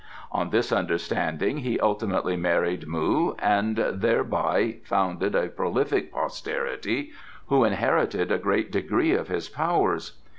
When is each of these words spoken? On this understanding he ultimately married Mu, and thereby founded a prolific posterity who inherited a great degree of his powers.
On 0.31 0.49
this 0.49 0.71
understanding 0.71 1.57
he 1.59 1.79
ultimately 1.79 2.35
married 2.35 2.87
Mu, 2.87 3.35
and 3.37 3.77
thereby 3.77 4.77
founded 4.83 5.35
a 5.35 5.49
prolific 5.49 6.11
posterity 6.11 7.11
who 7.49 7.63
inherited 7.63 8.31
a 8.31 8.39
great 8.39 8.71
degree 8.71 9.11
of 9.13 9.27
his 9.27 9.47
powers. 9.47 10.13